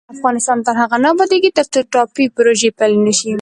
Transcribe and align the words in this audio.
افغانستان 0.13 0.57
تر 0.65 0.75
هغو 0.81 0.97
نه 1.03 1.09
ابادیږي، 1.13 1.49
ترڅو 1.57 1.79
ټاپي 1.93 2.25
پروژه 2.35 2.69
پلې 2.77 2.97
نشي. 3.05 3.29